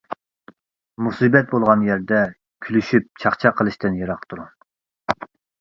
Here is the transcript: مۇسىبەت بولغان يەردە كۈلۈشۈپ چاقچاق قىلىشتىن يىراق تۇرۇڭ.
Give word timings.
مۇسىبەت 1.07 1.51
بولغان 1.51 1.83
يەردە 1.89 2.23
كۈلۈشۈپ 2.67 3.07
چاقچاق 3.25 3.61
قىلىشتىن 3.61 4.03
يىراق 4.03 4.29
تۇرۇڭ. 4.33 4.53